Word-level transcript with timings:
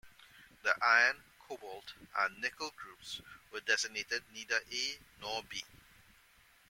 The 0.63 0.73
iron, 0.83 1.17
cobalt, 1.47 1.93
and 2.17 2.41
nickel 2.41 2.71
groups 2.75 3.21
were 3.53 3.59
designated 3.59 4.23
neither 4.33 4.59
A 4.73 4.97
nor 5.19 5.43
B. 5.43 5.63